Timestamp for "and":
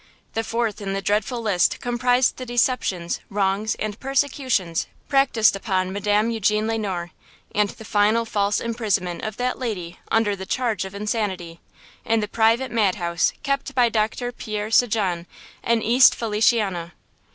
3.75-3.99, 7.53-7.69